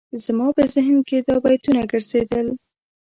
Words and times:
زما 0.25 0.47
په 0.57 0.63
ذهن 0.73 0.97
کې 1.07 1.17
دا 1.27 1.35
بیتونه 1.43 1.81
ګرځېدل. 1.91 2.47